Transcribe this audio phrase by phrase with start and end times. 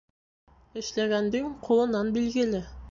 [0.83, 2.69] Эшләгәндең ҡулынан билгеле.